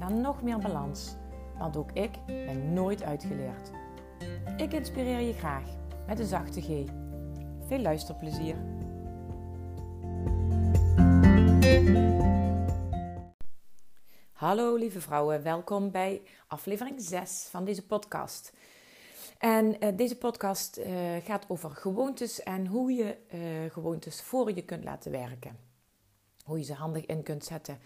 [0.00, 1.14] naar nog meer balans.
[1.58, 3.70] Want ook ik ben nooit uitgeleerd.
[4.56, 5.64] Ik inspireer je graag
[6.06, 6.66] met een zachte G.
[7.66, 8.56] Veel luisterplezier.
[14.32, 18.52] Hallo lieve vrouwen, welkom bij aflevering 6 van deze podcast.
[19.38, 20.86] En uh, deze podcast uh,
[21.24, 25.58] gaat over gewoontes en hoe je uh, gewoontes voor je kunt laten werken.
[26.44, 27.78] Hoe je ze handig in kunt zetten.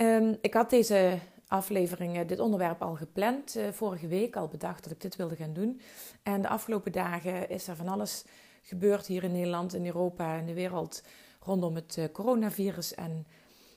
[0.00, 1.18] Um, ik had deze
[1.48, 3.56] afleveringen, dit onderwerp al gepland.
[3.56, 5.80] Uh, vorige week al bedacht dat ik dit wilde gaan doen.
[6.22, 8.24] En de afgelopen dagen is er van alles
[8.62, 11.02] gebeurd hier in Nederland, in Europa en de wereld
[11.40, 12.94] rondom het uh, coronavirus.
[12.94, 13.26] En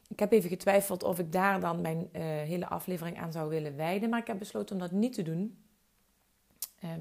[0.08, 4.10] ik heb even getwijfeld of ik daar dan mijn hele aflevering aan zou willen wijden.
[4.10, 5.58] Maar ik heb besloten om dat niet te doen.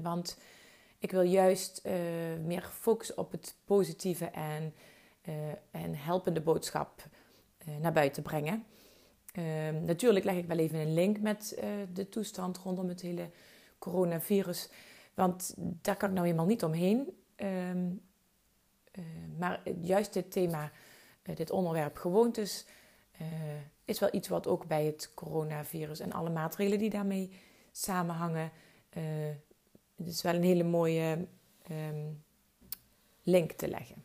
[0.01, 0.37] want
[0.99, 1.81] ik wil juist
[2.45, 4.73] meer focussen op het positieve en,
[5.71, 7.03] en helpende boodschap
[7.81, 8.65] naar buiten brengen.
[9.31, 13.29] Uh, natuurlijk leg ik wel even een link met uh, de toestand rondom het hele
[13.79, 14.69] coronavirus.
[15.13, 17.17] Want daar kan ik nou eenmaal niet omheen.
[17.35, 18.01] Um,
[18.99, 19.05] uh,
[19.37, 20.71] maar juist dit thema,
[21.21, 22.65] eh, dit onderwerp gewoontes,
[23.85, 27.31] is wel iets wat ook bij het coronavirus en alle maatregelen die daarmee
[27.71, 28.51] samenhangen.
[29.95, 31.27] het is wel een hele mooie
[31.71, 32.23] um,
[33.21, 34.03] link te leggen.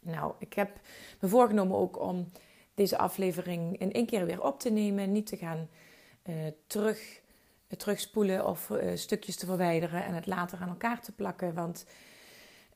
[0.00, 0.80] Nou, ik heb
[1.20, 2.30] me voorgenomen ook om
[2.76, 5.12] deze aflevering in één keer weer op te nemen.
[5.12, 5.68] Niet te gaan
[6.28, 6.34] uh,
[6.66, 7.20] terug,
[7.68, 11.54] uh, terugspoelen of uh, stukjes te verwijderen en het later aan elkaar te plakken.
[11.54, 11.86] Want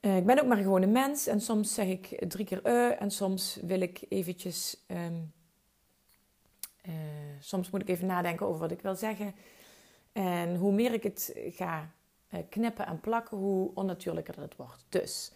[0.00, 3.10] ik ben ook maar gewoon een mens en soms zeg ik drie keer eh en
[3.10, 4.76] soms wil ik eventjes.
[4.86, 5.32] Um,
[7.40, 9.34] soms moet ik even nadenken over wat ik wil zeggen.
[10.12, 11.90] En hoe meer ik het ga
[12.48, 14.84] knippen en plakken, hoe onnatuurlijker het wordt.
[14.88, 15.32] Dus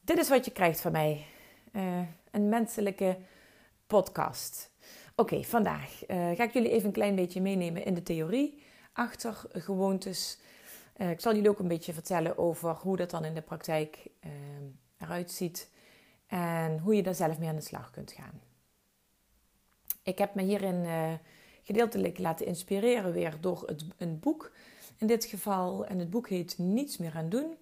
[0.00, 1.26] dit is wat je krijgt van mij
[1.76, 3.18] uh, een menselijke
[3.86, 4.70] podcast.
[5.16, 8.62] Oké, vandaag uh, ga ik jullie even een klein beetje meenemen in de theorie
[8.92, 10.38] achter gewoontes.
[10.96, 14.06] Uh, ik zal jullie ook een beetje vertellen over hoe dat dan in de praktijk
[14.98, 15.70] eruit ziet
[16.26, 18.40] en hoe je daar zelf mee aan de slag kunt gaan.
[20.02, 20.86] Ik heb me hierin
[21.62, 24.52] gedeeltelijk laten inspireren weer door het, een boek
[24.98, 25.86] in dit geval.
[25.86, 27.56] En het boek heet Niets meer aan doen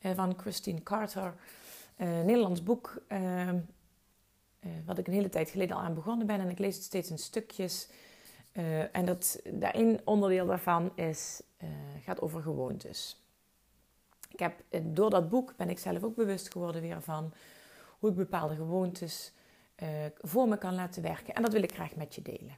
[0.00, 1.34] van Christine Carter.
[1.96, 3.54] Een Nederlands boek, uh, uh,
[4.86, 6.40] wat ik een hele tijd geleden al aan begonnen ben.
[6.40, 7.88] En ik lees het steeds in stukjes.
[8.92, 11.42] en dat, daar een onderdeel daarvan is,
[12.04, 13.22] gaat over gewoontes.
[14.28, 17.32] Ik heb, door dat boek ben ik zelf ook bewust geworden weer van
[17.98, 19.32] hoe ik bepaalde gewoontes
[20.20, 21.34] voor me kan laten werken.
[21.34, 22.56] En dat wil ik graag met je delen.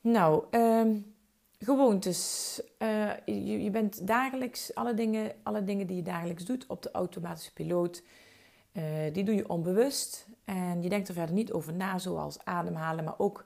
[0.00, 1.14] Nou, um,
[1.64, 2.60] gewoontes.
[2.78, 7.52] Uh, je, bent dagelijks alle dingen, alle dingen die je dagelijks doet op de automatische
[7.52, 8.02] piloot.
[8.72, 10.26] Uh, die doe je onbewust.
[10.44, 13.44] En je denkt er verder niet over na, zoals ademhalen, maar ook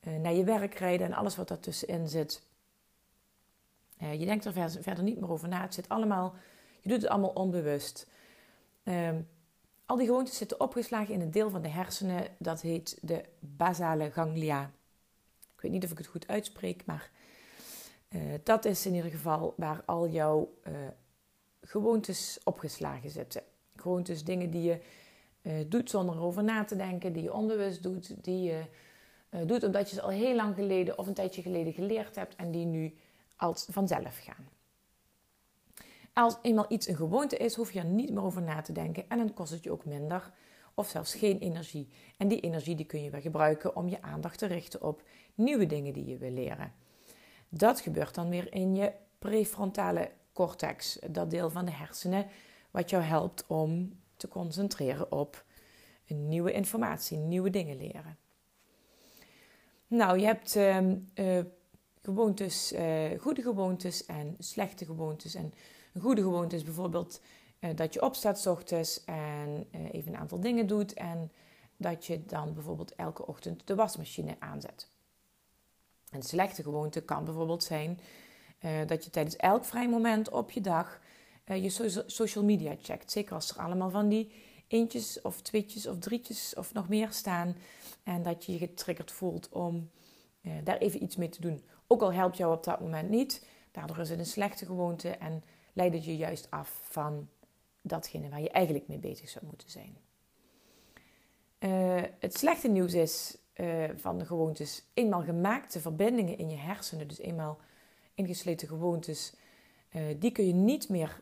[0.00, 2.42] uh, naar je werk rijden en alles wat daartussenin zit.
[3.98, 5.60] je denkt er verder, verder, niet meer over na.
[5.60, 6.34] Het zit allemaal,
[6.80, 8.06] je doet het allemaal onbewust.
[8.82, 9.20] Ehm,
[9.86, 14.10] al die gewoontes zitten opgeslagen in een deel van de hersenen dat heet de basale
[14.10, 14.70] ganglia.
[15.54, 17.10] Ik weet niet of ik het goed uitspreek, maar
[18.16, 20.72] uh, dat is in ieder geval waar al jouw uh,
[21.60, 23.42] gewoontes opgeslagen zitten.
[23.76, 24.80] Gewoontes, dingen die je
[25.42, 28.64] uh, doet zonder erover na te denken, die je onbewust doet, die je
[29.46, 32.50] doet omdat je ze al heel lang geleden of een tijdje geleden geleerd hebt en
[32.50, 32.94] die nu
[33.36, 34.48] als vanzelf gaan.
[36.12, 39.04] Als eenmaal iets een gewoonte is, hoef je er niet meer over na te denken
[39.08, 40.32] en dan kost het je ook minder
[40.74, 41.88] of zelfs geen energie.
[42.16, 45.02] En die energie die kun je weer gebruiken om je aandacht te richten op
[45.34, 46.72] nieuwe dingen die je wil leren.
[47.48, 52.26] Dat gebeurt dan weer in je prefrontale cortex, dat deel van de hersenen
[52.70, 55.44] wat jou helpt om te concentreren op
[56.06, 58.18] nieuwe informatie, nieuwe dingen leren.
[59.86, 60.78] Nou, je hebt uh,
[61.14, 61.44] uh,
[62.02, 65.34] gewoontes, uh, goede gewoontes en slechte gewoontes.
[65.34, 65.54] En
[65.92, 67.20] een goede gewoonte is bijvoorbeeld
[67.60, 71.32] uh, dat je opstaat s ochtends en even een aantal dingen doet en
[71.76, 74.90] dat je dan bijvoorbeeld elke ochtend de wasmachine aanzet.
[76.10, 78.00] Een slechte gewoonte kan bijvoorbeeld zijn
[78.64, 81.00] uh, dat je tijdens elk vrij moment op je dag
[81.46, 83.10] uh, je so social media checkt.
[83.10, 84.32] Zeker als er allemaal van die
[84.68, 87.56] eentjes of tweetjes of drietjes of nog meer staan.
[88.02, 89.90] En dat je je getriggerd voelt om
[90.42, 91.64] uh, daar even iets mee te doen.
[91.86, 95.44] Ook al helpt jou op dat moment niet, daardoor is het een slechte gewoonte en
[95.72, 97.28] leidt het je juist af van
[97.80, 99.96] datgene waar je eigenlijk mee bezig zou moeten zijn.
[102.18, 107.18] Het slechte nieuws is uh, van de gewoontes, eenmaal gemaakte verbindingen in je hersenen, dus
[107.18, 107.58] eenmaal
[108.14, 109.34] ingesleten gewoontes,
[109.92, 111.20] uh, die kun je niet meer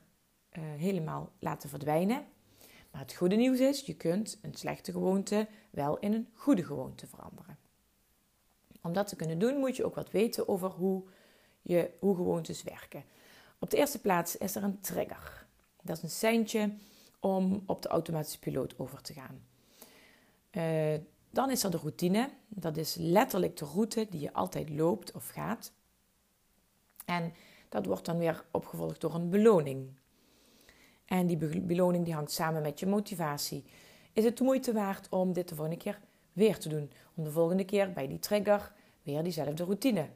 [0.57, 2.27] helemaal laten verdwijnen.
[2.91, 7.07] Maar het goede nieuws is, je kunt een slechte gewoonte wel in een goede gewoonte
[7.07, 7.59] veranderen.
[8.83, 11.03] Om dat te kunnen doen moet je ook wat weten over hoe,
[11.63, 13.05] je, hoe gewoontes werken.
[13.59, 15.47] Op de eerste plaats is er een trigger.
[15.83, 16.75] Dat is een seintje
[17.21, 19.43] om op de automatische piloot over te gaan.
[21.35, 22.31] Dan is er de routine.
[22.49, 25.73] Dat is letterlijk de route die je altijd loopt of gaat.
[27.05, 27.33] En
[27.69, 29.89] dat wordt dan weer opgevolgd door een beloning.
[31.05, 33.65] En die beloning die hangt samen met je motivatie.
[34.13, 36.01] Is het de moeite waard om dit de volgende keer
[36.33, 36.91] weer te doen?
[37.15, 38.73] Om de volgende keer bij die trigger
[39.03, 40.09] weer diezelfde routine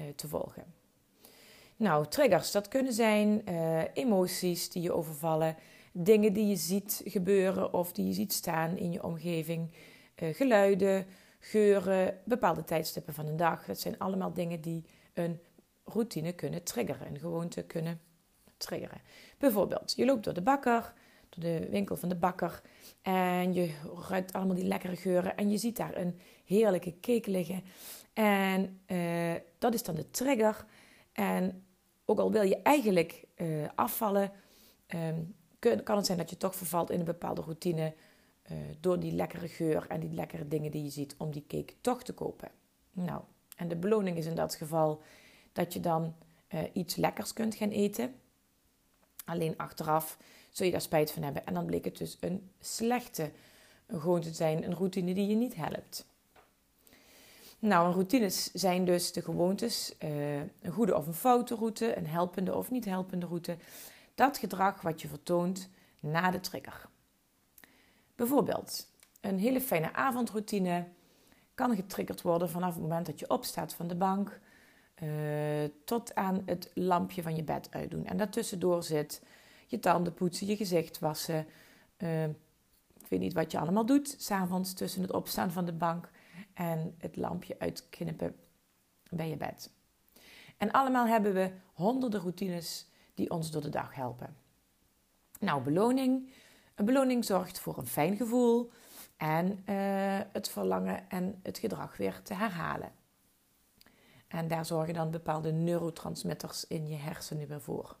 [0.00, 0.64] uh, te volgen.
[1.76, 5.56] Nou, triggers, dat kunnen zijn uh, emoties die je overvallen,
[5.92, 9.70] dingen die je ziet gebeuren of die je ziet staan in je omgeving,
[10.16, 11.06] geluiden,
[11.38, 13.64] geuren, bepaalde tijdstippen van een dag.
[13.64, 15.40] Dat zijn allemaal dingen die een
[15.84, 18.00] routine kunnen triggeren, een gewoonte kunnen
[18.56, 19.00] triggeren.
[19.38, 20.92] Bijvoorbeeld, je loopt door de bakker,
[21.28, 22.62] door de winkel van de bakker
[23.02, 23.74] en je
[24.08, 27.64] ruikt allemaal die lekkere geuren en je ziet daar een heerlijke cake liggen.
[28.12, 30.64] En uh, dat is dan de trigger.
[31.12, 31.66] En
[32.04, 34.32] ook al wil je eigenlijk uh, afvallen,
[34.94, 37.94] um, kan het zijn dat je toch vervalt in een bepaalde routine
[38.50, 41.74] uh, door die lekkere geur en die lekkere dingen die je ziet om die cake
[41.80, 42.50] toch te kopen.
[42.92, 43.22] Nou,
[43.56, 45.02] en de beloning is in dat geval
[45.52, 46.14] dat je dan
[46.72, 48.14] iets lekkers kunt gaan eten.
[49.24, 50.18] Alleen achteraf
[50.50, 51.46] zul je daar spijt van hebben.
[51.46, 53.30] En dan bleek het dus een slechte
[53.88, 56.06] gewoonte te zijn, een routine die je niet helpt.
[57.58, 62.54] Nou, routines zijn dus de gewoontes, uh, een goede of een foute route, een helpende
[62.54, 63.56] of niet helpende route.
[64.14, 65.68] Dat gedrag wat je vertoont
[66.00, 66.88] na de trigger.
[68.14, 68.88] Bijvoorbeeld,
[69.20, 70.88] een hele fijne avondroutine
[71.54, 74.40] kan getriggerd worden vanaf het moment dat je opstaat van de bank
[75.02, 78.06] uh, tot aan het lampje van je bed uitdoen.
[78.06, 79.22] En daartussendoor zit
[79.66, 81.46] je tanden poetsen, je gezicht wassen.
[81.98, 86.10] Uh, ik weet niet wat je allemaal doet, s'avonds tussen het opstaan van de bank
[86.54, 88.36] en het lampje uitknippen
[89.10, 89.70] bij je bed.
[90.56, 94.36] En allemaal hebben we honderden routines die ons door de dag helpen.
[95.40, 96.30] Nou, beloning.
[96.74, 98.70] Een beloning zorgt voor een fijn gevoel
[99.16, 102.92] en uh, het verlangen en het gedrag weer te herhalen.
[104.28, 107.96] En daar zorgen dan bepaalde neurotransmitters in je hersenen weer voor.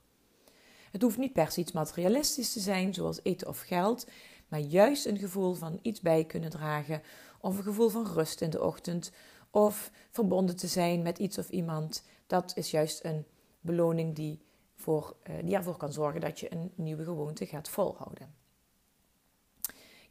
[0.90, 4.06] Het hoeft niet per se iets materialistisch te zijn, zoals eten of geld,
[4.48, 7.02] maar juist een gevoel van iets bij kunnen dragen
[7.40, 9.12] of een gevoel van rust in de ochtend
[9.50, 12.04] of verbonden te zijn met iets of iemand.
[12.26, 13.26] Dat is juist een
[13.60, 14.42] beloning die,
[14.74, 18.43] voor, uh, die ervoor kan zorgen dat je een nieuwe gewoonte gaat volhouden.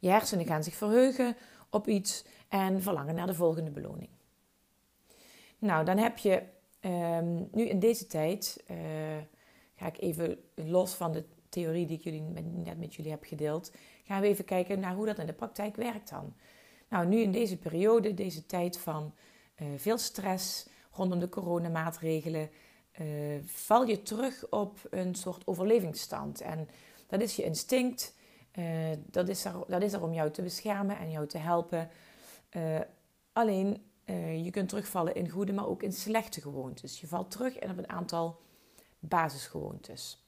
[0.04, 1.36] Je hersenen gaan zich verheugen
[1.70, 4.08] op iets en verlangen naar de volgende beloning.
[5.58, 6.42] Nou, dan heb je
[6.80, 8.76] um, nu in deze tijd, uh,
[9.74, 13.72] ga ik even los van de theorie die ik jullie, net met jullie heb gedeeld,
[14.04, 16.34] gaan we even kijken naar hoe dat in de praktijk werkt dan.
[16.88, 19.14] Nou, nu in deze periode, deze tijd van
[19.62, 22.50] uh, veel stress rondom de coronamaatregelen,
[23.00, 23.06] uh,
[23.44, 26.40] val je terug op een soort overlevingsstand.
[26.40, 26.68] En
[27.06, 28.14] dat is je instinct,
[28.58, 28.64] uh,
[29.06, 31.88] dat, is er, dat is er om jou te beschermen en jou te helpen.
[33.32, 33.84] alleen,
[34.42, 37.00] je kunt terugvallen in goede, maar ook in slechte gewoontes.
[37.00, 38.40] Je valt terug in op een aantal
[38.98, 40.24] basisgewoontes.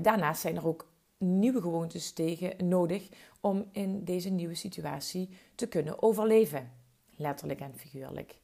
[0.00, 0.88] daarnaast zijn er ook
[1.18, 3.08] nieuwe gewoontes tegen nodig
[3.40, 6.72] om in deze nieuwe situatie te kunnen overleven.
[7.16, 8.38] Letterlijk en figuurlijk.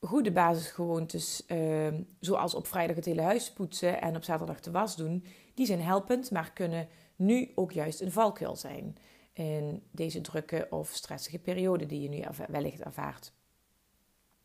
[0.00, 1.88] Goede basisgewoontes, uh,
[2.20, 5.80] zoals op vrijdag het hele huis poetsen en op zaterdag de was doen, die zijn
[5.80, 8.96] helpend, maar kunnen nu ook juist een valkuil zijn
[9.32, 13.32] in deze drukke of stressige periode die je nu wellicht ervaart.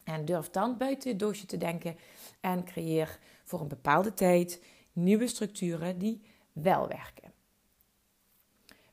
[0.03, 1.97] En durf dan buiten het doosje te denken
[2.39, 6.21] en creëer voor een bepaalde tijd nieuwe structuren die
[6.53, 7.31] wel werken.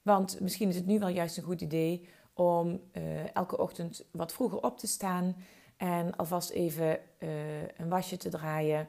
[0.03, 4.33] Want misschien is het nu wel juist een goed idee om uh, elke ochtend wat
[4.33, 5.37] vroeger op te staan
[5.83, 8.89] en alvast even uh, een wasje te draaien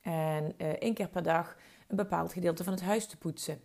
[0.00, 1.56] en uh, één keer per dag
[1.88, 3.60] een bepaald gedeelte van het huis te poetsen.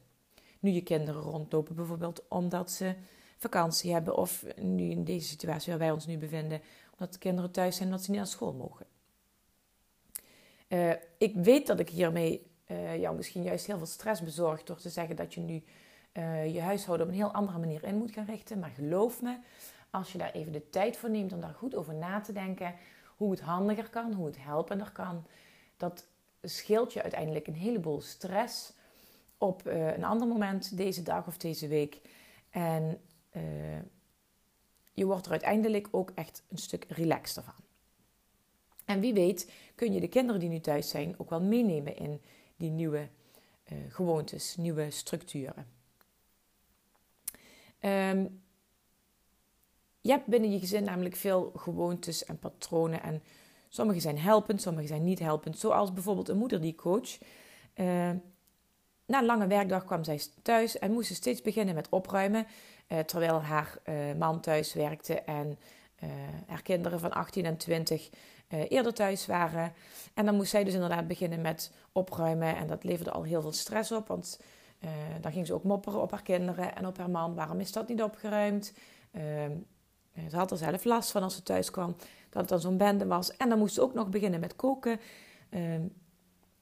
[0.60, 2.96] Nu je kinderen rondlopen bijvoorbeeld omdat ze
[3.38, 6.62] vakantie hebben of nu in deze situatie waar wij ons nu bevinden,
[6.92, 8.86] omdat de kinderen thuis zijn omdat ze niet naar school mogen.
[11.18, 12.48] ik weet dat ik hiermee
[13.00, 15.64] jou misschien juist heel veel stress bezorgt door te zeggen dat je nu
[16.14, 18.60] uh, je huishouden op een heel andere manier in moet gaan richten.
[18.60, 19.38] Maar geloof me,
[19.90, 22.76] als je daar even de tijd voor neemt om daar goed over na te denken,
[23.16, 25.26] hoe het handiger kan, hoe het helpender kan,
[25.78, 26.08] dat
[26.42, 28.74] scheelt je uiteindelijk een heleboel stress
[29.38, 32.02] op uh, een ander moment deze dag of deze week.
[32.50, 33.02] En
[34.94, 37.54] je wordt er uiteindelijk ook echt een stuk relaxter van.
[38.86, 42.22] En wie weet kun je de kinderen die nu thuis zijn ook wel meenemen in
[42.56, 43.08] die nieuwe
[43.72, 45.68] uh, gewoontes, nieuwe structuren.
[47.82, 48.42] Um,
[50.02, 53.04] je hebt binnen je gezin namelijk veel gewoontes en patronen.
[53.04, 53.24] En
[53.70, 55.58] sommige zijn helpend, sommige zijn niet helpend.
[55.58, 57.18] Zoals bijvoorbeeld een moeder die coach.
[57.76, 58.10] Uh,
[59.06, 62.48] na een lange werkdag kwam zij thuis en moest ze steeds beginnen met opruimen.
[62.88, 65.58] Uh, terwijl haar uh, man thuis werkte en
[66.48, 68.10] haar kinderen van 18 en 20
[68.50, 69.74] uh, eerder thuis waren.
[70.14, 72.56] En dan moest zij dus inderdaad beginnen met opruimen.
[72.56, 74.08] En dat leverde al heel veel stress op.
[74.08, 74.40] Want
[75.22, 77.36] dan ging ze ook mopperen op haar kinderen en op haar man.
[77.36, 78.74] Waarom is dat niet opgeruimd?
[80.30, 81.96] Ze had er zelf last van als ze thuis kwam.
[82.30, 83.38] Dat het dan zo'n bende was.
[83.38, 85.00] En dan moest ze ook nog beginnen met koken.
[85.50, 85.82] Ehm,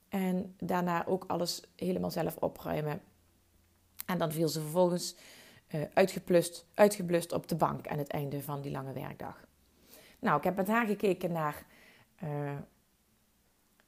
[0.09, 3.01] en daarna ook alles helemaal zelf opruimen.
[4.05, 5.15] En dan viel ze vervolgens
[5.75, 9.45] uh, uitgeblust, uitgeblust op de bank aan het einde van die lange werkdag.
[10.19, 11.65] Nou, ik heb met haar gekeken naar
[12.23, 12.51] uh,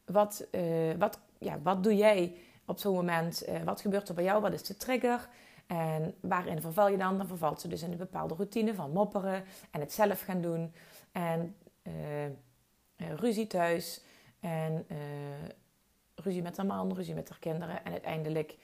[0.05, 2.35] wat, uh, wat, ja, wat doe jij
[2.65, 3.45] op zo'n moment?
[3.63, 4.41] Wat gebeurt er bij jou?
[4.41, 5.29] Wat is de trigger?
[5.69, 7.17] En waarin verval je dan?
[7.17, 10.73] Dan vervalt ze dus in een bepaalde routine van mopperen en het zelf gaan doen.
[11.11, 11.55] En
[12.95, 14.01] ruzie thuis.
[14.39, 14.87] En
[16.15, 17.85] ruzie met haar man, ruzie met haar kinderen.
[17.85, 18.57] En uiteindelijk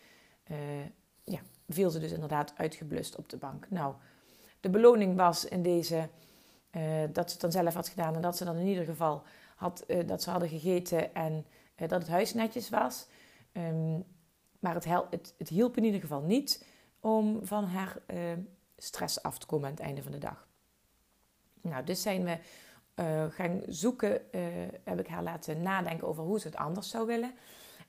[1.23, 3.69] ja, viel ze dus inderdaad uitgeblust op de bank.
[3.69, 3.93] Nou,
[4.59, 6.09] de beloning was in deze
[7.11, 8.15] dat ze het dan zelf had gedaan.
[8.15, 9.23] En dat ze dan in ieder geval
[9.55, 11.45] had, dat ze hadden gegeten en
[11.75, 13.07] dat het huis netjes was.
[13.53, 14.05] Um,
[14.59, 16.65] maar het, het, het, hielp in ieder geval niet
[17.05, 18.19] om van haar uh,
[18.77, 20.47] stress af te komen aan het einde van de dag.
[21.61, 22.39] Nou, dus zijn we
[23.29, 24.21] gaan zoeken,
[24.83, 27.33] heb ik haar laten nadenken over hoe ze het anders zou willen.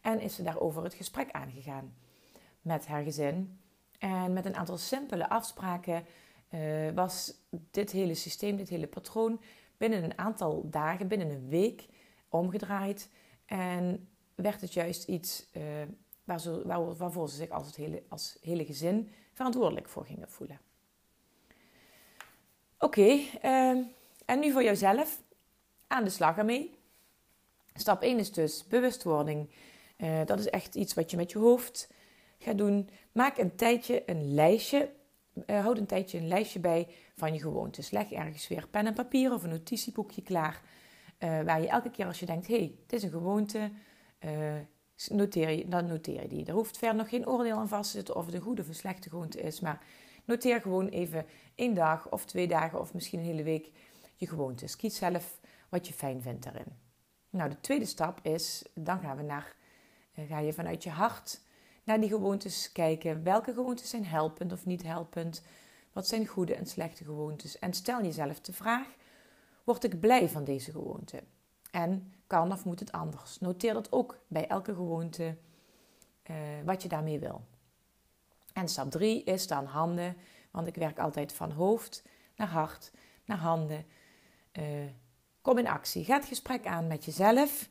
[0.01, 1.95] En is ze daarover het gesprek aangegaan
[2.61, 3.59] met haar gezin.
[3.99, 6.05] En met een aantal simpele afspraken
[6.95, 7.35] was
[7.71, 9.41] dit hele systeem, dit hele patroon
[9.77, 11.87] binnen een aantal dagen, binnen een week,
[12.29, 13.11] omgedraaid.
[13.45, 15.47] En werd het juist iets
[16.27, 20.61] waarvoor ze zich als, het hele, als hele gezin verantwoordelijk voor gingen voelen.
[22.79, 23.85] Oké, uh,
[24.25, 25.23] en nu voor jouzelf.
[25.87, 26.79] Aan de slag ermee.
[27.75, 29.51] Stap 1 is dus bewustwording.
[29.97, 31.91] Uh, dat is echt iets wat je met je hoofd
[32.39, 32.89] gaat doen.
[33.13, 34.91] Maak een tijdje een lijstje
[35.47, 37.91] uh, houd een tijdje een lijstje bij van je gewoontes.
[37.91, 40.63] Leg ergens weer pen en papier of een notitieboekje klaar.
[41.19, 43.71] Uh, waar je elke keer als je denkt, hé, hey, het is een gewoonte,
[45.09, 46.45] noteer je, dan noteer je die.
[46.45, 48.69] Er hoeft verder nog geen oordeel aan vast te zitten of het een goede of
[48.69, 49.61] een slechte gewoonte is.
[49.61, 49.85] Maar
[50.25, 53.71] noteer gewoon even één dag of twee dagen of misschien een hele week
[54.17, 54.77] je gewoontes.
[54.77, 56.85] Kies zelf wat je fijn vindt daarin.
[57.31, 59.57] Nou, de tweede stap is, dan gaan we naar,
[60.13, 61.41] ga je vanuit je hart
[61.85, 63.23] naar die gewoontes kijken.
[63.23, 65.43] Welke gewoontes zijn helpend of niet helpend?
[65.93, 67.59] Wat zijn goede en slechte gewoontes?
[67.59, 68.87] En stel jezelf de vraag:
[69.65, 71.23] word ik blij van deze gewoonte?
[71.77, 73.39] En kan of moet het anders?
[73.39, 75.37] Noteer dat ook bij elke gewoonte
[76.31, 77.45] uh, wat je daarmee wil.
[78.53, 80.17] En stap 3 is dan handen,
[80.51, 82.03] want ik werk altijd van hoofd
[82.37, 82.93] naar hart,
[83.25, 83.85] naar handen.
[84.53, 84.65] Uh,
[85.41, 86.05] kom in actie.
[86.05, 87.69] Ga het gesprek aan met jezelf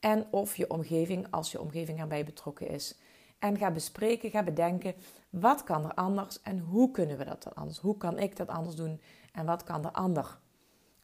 [0.00, 2.98] en of je omgeving, als je omgeving erbij betrokken is.
[3.38, 4.94] En ga bespreken, ga bedenken,
[5.30, 7.78] wat kan er anders en hoe kunnen we dat dan anders?
[7.78, 9.00] Hoe kan ik dat anders doen
[9.32, 10.38] en wat kan de ander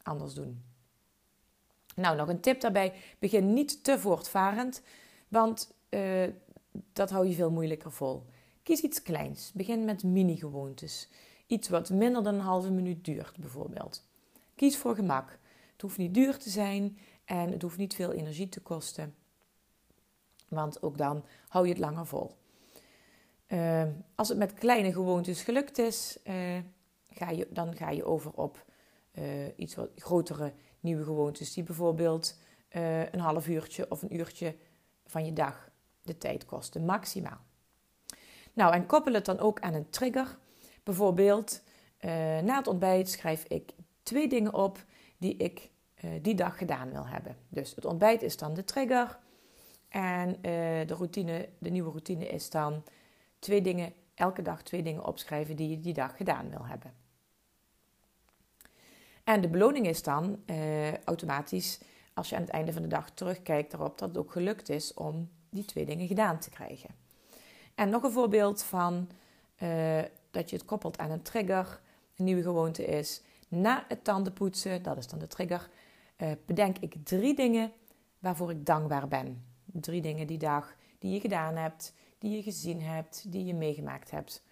[0.03, 0.72] anders doen?
[1.93, 2.93] Nou, nog een tip daarbij.
[3.19, 4.81] Begin niet te voortvarend,
[5.27, 6.27] want uh,
[6.93, 8.25] dat hou je veel moeilijker vol.
[8.63, 9.51] Kies iets kleins.
[9.53, 11.09] Begin met mini-gewoontes.
[11.47, 14.07] Iets wat minder dan een halve minuut duurt, bijvoorbeeld.
[14.55, 15.39] Kies voor gemak.
[15.71, 19.15] Het hoeft niet duur te zijn en het hoeft niet veel energie te kosten.
[20.47, 22.31] Want ook dan hou je het langer vol.
[23.47, 23.83] Uh,
[24.15, 26.57] als het met kleine gewoontes gelukt is, uh,
[27.09, 28.65] ga je, dan ga je over op
[29.13, 29.23] uh,
[29.55, 31.53] iets wat grotere nieuwe gewoontes.
[31.53, 32.37] Die bijvoorbeeld
[33.11, 34.55] een half uurtje of een uurtje
[35.05, 35.69] van je dag
[36.01, 37.39] de tijd kosten, maximaal.
[38.53, 40.37] Nou, en koppel het dan ook aan een trigger.
[40.83, 41.63] Bijvoorbeeld,
[42.43, 43.73] na het ontbijt schrijf ik
[44.03, 44.85] twee dingen op
[45.17, 45.69] die ik
[46.21, 47.37] die dag gedaan wil hebben.
[47.49, 49.19] Dus het ontbijt is dan de trigger.
[49.89, 52.83] En de, routine, de nieuwe routine is dan
[53.39, 57.02] twee dingen, elke dag twee dingen opschrijven die je die dag gedaan wil hebben.
[59.23, 61.79] En de beloning is dan uh, automatisch,
[62.13, 64.93] als je aan het einde van de dag terugkijkt erop, dat het ook gelukt is
[64.93, 66.89] om die twee dingen gedaan te krijgen.
[67.75, 69.09] En nog een voorbeeld van
[69.63, 70.01] uh,
[70.31, 71.81] dat je het koppelt aan een trigger.
[72.17, 75.69] Een nieuwe gewoonte is na het tandenpoetsen, dat is dan de trigger,
[76.17, 77.71] uh, bedenk ik drie dingen
[78.19, 79.45] waarvoor ik dankbaar ben.
[79.65, 84.11] Drie dingen die dag die je gedaan hebt, die je gezien hebt, die je meegemaakt
[84.11, 84.43] hebt.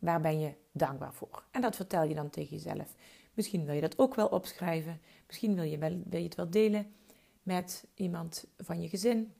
[0.00, 1.44] Waar ben je dankbaar voor?
[1.50, 2.94] En dat vertel je dan tegen jezelf.
[3.34, 5.00] Misschien wil je dat ook wel opschrijven.
[5.26, 6.94] Misschien wil je, wel, wil je het wel delen
[7.42, 9.32] met iemand van je gezin.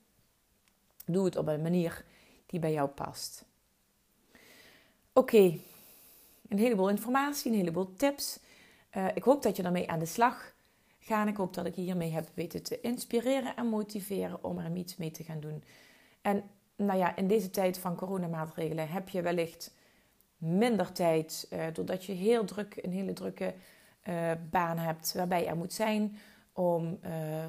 [1.05, 2.05] Doe het op een manier
[2.45, 3.45] die bij jou past.
[5.13, 5.59] Oké,
[6.47, 8.39] een heleboel informatie, een heleboel tips.
[8.97, 10.53] Uh, ik hoop dat je daarmee aan de slag
[10.99, 11.27] gaat.
[11.27, 14.97] Ik hoop dat ik je hiermee heb weten te inspireren en motiveren om er iets
[14.97, 15.63] mee te gaan doen.
[16.21, 16.43] En
[16.75, 19.73] nou ja, in deze tijd van coronamaatregelen heb je wellicht
[20.37, 23.53] minder tijd, uh, doordat je heel druk, een hele drukke
[24.03, 26.17] uh, baan hebt, waarbij er moet zijn
[26.53, 26.99] om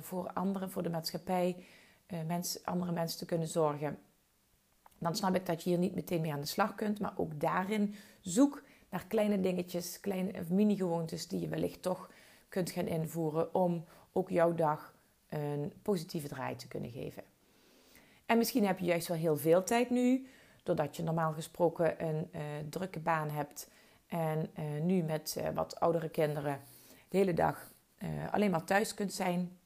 [0.01, 1.65] voor anderen, voor de maatschappij,
[2.27, 3.99] mens, andere mensen te kunnen zorgen
[5.03, 7.01] dan snap ik dat je hier niet meteen mee aan de slag kunt.
[7.01, 12.11] Maar ook daarin zoek naar kleine dingetjes, kleine mini-gewoontes die je wellicht toch
[12.49, 14.95] kunt gaan invoeren om ook jouw dag
[15.29, 17.23] een positieve draai te kunnen geven.
[18.27, 20.27] En misschien heb je juist wel heel veel tijd nu,
[20.63, 22.31] doordat je normaal gesproken een
[22.71, 23.71] drukke baan hebt
[24.13, 26.61] en uh, nu met uh, wat oudere kinderen
[27.09, 27.71] de hele dag
[28.31, 29.59] alleen maar thuis kunt zijn.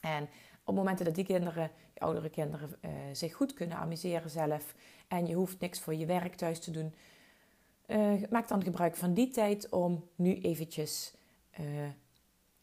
[0.00, 0.28] En
[0.64, 2.70] op momenten dat die kinderen, die oudere kinderen,
[3.12, 4.74] zich goed kunnen amuseren zelf
[5.08, 6.94] en je hoeft niks voor je werk thuis te doen,
[8.30, 11.14] maak dan gebruik van die tijd om nu eventjes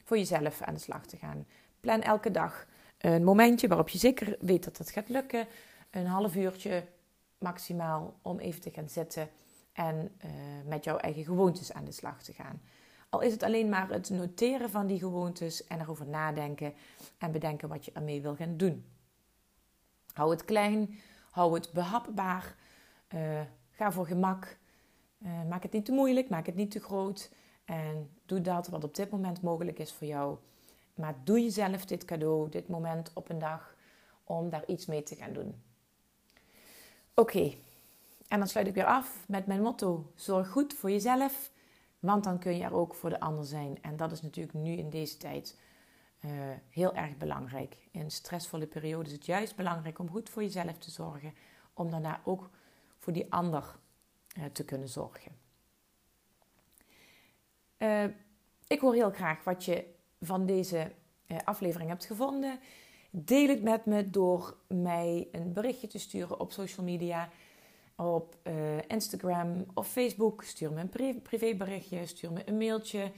[0.03, 1.47] voor jezelf aan de slag te gaan.
[1.79, 5.47] Plan elke dag een momentje waarop je zeker weet dat het gaat lukken.
[5.91, 6.83] Een half uurtje
[7.37, 9.29] maximaal om even te gaan zitten
[9.73, 10.11] en
[10.65, 12.61] met jouw eigen gewoontes aan de slag te gaan.
[13.09, 16.73] Al is het alleen maar het noteren van die gewoontes en erover nadenken
[17.17, 18.85] en bedenken wat je ermee wil gaan doen.
[20.13, 20.99] Hou het klein,
[21.31, 22.55] hou het behapbaar,
[23.13, 24.57] uh, ga voor gemak.
[25.17, 27.31] Uh, maak het niet te moeilijk, maak het niet te groot.
[27.65, 30.37] En doe dat wat op dit moment mogelijk is voor jou.
[30.95, 33.75] Maar doe jezelf dit cadeau, dit moment op een dag,
[34.23, 35.61] om daar iets mee te gaan doen.
[37.13, 37.53] Oké,
[38.27, 41.51] en dan sluit ik weer af met mijn motto: zorg goed voor jezelf
[42.03, 43.77] want dan kun je er ook voor de ander zijn.
[43.81, 45.59] En dat is natuurlijk nu in deze tijd
[46.25, 46.31] uh,
[46.69, 47.77] heel erg belangrijk.
[47.91, 51.33] In stressvolle perioden is het juist belangrijk om goed voor jezelf te zorgen.
[51.73, 52.49] Om daarna ook
[52.97, 53.75] voor die ander
[54.37, 55.31] uh, te kunnen zorgen.
[57.77, 58.03] Uh,
[58.67, 59.85] ik hoor heel graag wat je
[60.21, 60.91] van deze
[61.43, 62.59] aflevering hebt gevonden.
[63.09, 67.29] Deel het met me door mij een berichtje te sturen op social media
[67.95, 68.53] op uh,
[68.87, 70.43] Instagram of Facebook.
[70.43, 73.11] Stuur me een privéberichtje, stuur me een mailtje.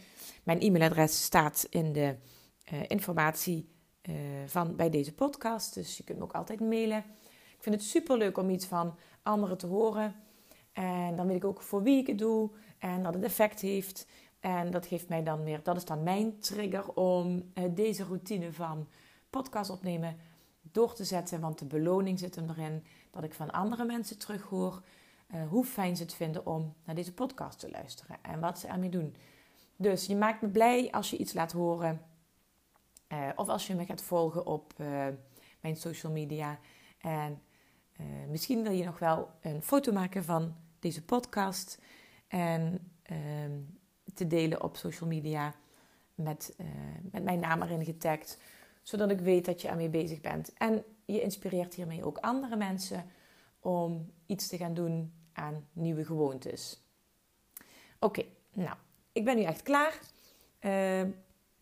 [0.44, 2.16] Mijn e-mailadres staat in de
[2.74, 3.70] uh, informatie
[4.10, 7.04] uh, van, bij deze podcast, dus je kunt me ook altijd mailen.
[7.58, 10.16] Ik vind het super leuk om iets van anderen te horen.
[10.74, 14.08] En dan weet ik ook voor wie ik het doe en dat het effect heeft.
[14.40, 18.88] En dat geeft mij dan meer, dat is dan mijn trigger om deze routine van
[19.30, 20.18] podcast opnemen
[20.62, 21.40] door te zetten.
[21.40, 22.84] Want de beloning zit hem erin
[23.16, 24.82] dat ik van andere mensen terughoor
[25.34, 28.68] uh, hoe fijn ze het vinden om naar deze podcast te luisteren en wat ze
[28.68, 29.16] ermee doen.
[29.76, 32.02] Dus je maakt me blij als je iets laat horen
[33.08, 35.08] uh, of als je me gaat volgen op uh,
[35.62, 36.60] mijn social media.
[37.00, 37.42] En
[38.30, 41.82] misschien wil je nog wel een foto maken van deze podcast
[42.28, 43.60] en ehm,
[44.14, 45.54] te delen op social media
[46.16, 46.56] met,
[47.12, 48.38] met mijn naam erin getagd,
[48.86, 50.54] zodat ik weet dat je ermee bezig bent.
[50.54, 53.06] En je inspireert hiermee ook andere mensen
[53.60, 56.84] om iets te gaan doen aan nieuwe gewoontes.
[58.00, 58.76] Oké, nou,
[59.12, 60.00] ik ben nu echt klaar.
[60.62, 61.02] Uh,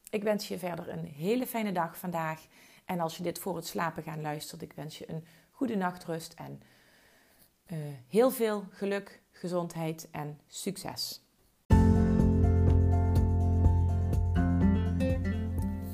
[0.10, 2.48] ik wens je verder een hele fijne dag vandaag.
[2.86, 6.34] En als je dit voor het slapen gaan luistert, ik wens je een goede nachtrust
[6.34, 6.62] en
[7.72, 11.23] uh, heel veel geluk, gezondheid en succes.